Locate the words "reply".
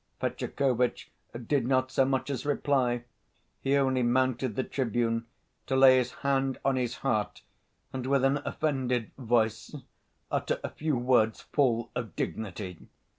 2.43-3.03